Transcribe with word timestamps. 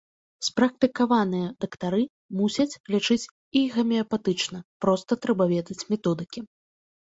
Спрактыкаваныя 0.45 1.51
дактары 1.65 2.03
мусяць 2.41 2.79
лячыць 2.97 3.29
і 3.61 3.65
гамеапатычна, 3.77 4.57
проста 4.87 5.11
трэба 5.23 5.43
ведаць 5.57 5.83
методыкі. 5.95 6.39